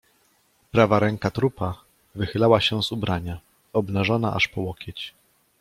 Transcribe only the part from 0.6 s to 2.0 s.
"Prawa ręka trupa